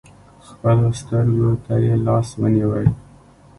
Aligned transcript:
خپلو 0.47 0.87
سترکو 0.99 1.49
تې 1.63 1.95
لاس 2.05 2.27
ونیوئ. 2.41 2.87